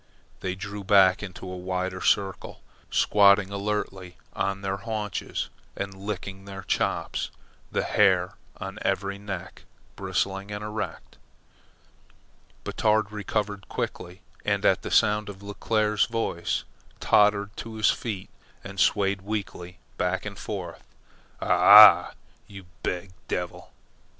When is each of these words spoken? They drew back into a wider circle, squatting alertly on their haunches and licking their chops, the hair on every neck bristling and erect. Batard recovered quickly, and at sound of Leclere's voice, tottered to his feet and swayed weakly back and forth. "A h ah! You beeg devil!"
They 0.39 0.55
drew 0.55 0.83
back 0.83 1.21
into 1.21 1.45
a 1.47 1.55
wider 1.55 2.01
circle, 2.01 2.61
squatting 2.89 3.51
alertly 3.51 4.17
on 4.33 4.61
their 4.63 4.77
haunches 4.77 5.49
and 5.75 5.93
licking 5.93 6.45
their 6.45 6.63
chops, 6.63 7.29
the 7.71 7.83
hair 7.83 8.33
on 8.57 8.79
every 8.81 9.19
neck 9.19 9.61
bristling 9.95 10.49
and 10.49 10.63
erect. 10.63 11.19
Batard 12.63 13.11
recovered 13.11 13.69
quickly, 13.69 14.21
and 14.43 14.65
at 14.65 14.91
sound 14.91 15.29
of 15.29 15.43
Leclere's 15.43 16.05
voice, 16.07 16.63
tottered 16.99 17.55
to 17.57 17.75
his 17.75 17.91
feet 17.91 18.31
and 18.63 18.79
swayed 18.79 19.21
weakly 19.21 19.77
back 19.99 20.25
and 20.25 20.39
forth. 20.39 20.83
"A 21.41 21.45
h 21.45 21.51
ah! 21.51 22.13
You 22.47 22.65
beeg 22.81 23.11
devil!" 23.27 23.71